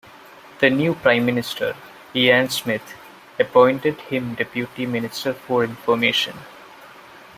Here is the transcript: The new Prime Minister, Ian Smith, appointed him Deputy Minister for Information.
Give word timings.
The 0.61 0.71
new 0.71 0.95
Prime 0.95 1.27
Minister, 1.27 1.75
Ian 2.15 2.49
Smith, 2.49 2.95
appointed 3.39 3.99
him 4.01 4.33
Deputy 4.33 4.87
Minister 4.87 5.31
for 5.31 5.63
Information. 5.63 6.37